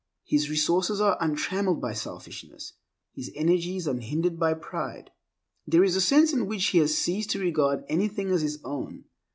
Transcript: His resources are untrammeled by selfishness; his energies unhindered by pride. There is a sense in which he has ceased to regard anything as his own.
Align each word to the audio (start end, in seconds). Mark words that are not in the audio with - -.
His 0.23 0.49
resources 0.49 0.99
are 0.99 1.15
untrammeled 1.21 1.79
by 1.79 1.93
selfishness; 1.93 2.73
his 3.13 3.31
energies 3.35 3.85
unhindered 3.85 4.39
by 4.39 4.55
pride. 4.55 5.11
There 5.67 5.83
is 5.83 5.95
a 5.95 6.01
sense 6.01 6.33
in 6.33 6.47
which 6.47 6.69
he 6.69 6.79
has 6.79 6.97
ceased 6.97 7.29
to 7.29 7.39
regard 7.39 7.85
anything 7.87 8.31
as 8.31 8.41
his 8.41 8.57
own. 8.63 9.05